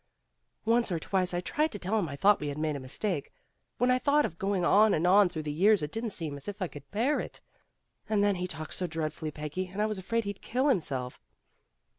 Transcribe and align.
"Once 0.65 0.91
or 0.91 0.97
twice 0.97 1.31
I 1.31 1.41
tried 1.41 1.71
to 1.73 1.77
tell 1.77 1.99
him 1.99 2.09
I 2.09 2.15
thought 2.15 2.39
we 2.39 2.47
had 2.47 2.57
made 2.57 2.75
a 2.75 2.79
mistake. 2.79 3.31
When 3.77 3.91
I 3.91 3.99
thought 3.99 4.25
of 4.25 4.39
going 4.39 4.65
on 4.65 4.95
and 4.95 5.05
on 5.05 5.29
through 5.29 5.43
the 5.43 5.51
years 5.51 5.83
it 5.83 5.91
didn't 5.91 6.09
seem 6.09 6.35
as 6.37 6.47
if 6.47 6.59
I 6.59 6.67
could 6.67 6.89
bear 6.89 7.19
it. 7.19 7.39
And 8.09 8.23
then 8.23 8.37
he 8.37 8.47
talked 8.47 8.73
so 8.73 8.87
dreadfully, 8.87 9.29
Peggy, 9.29 9.67
and 9.67 9.79
I 9.79 9.85
was 9.85 9.99
afraid 9.99 10.23
he'd 10.23 10.41
kill 10.41 10.69
himself." 10.69 11.19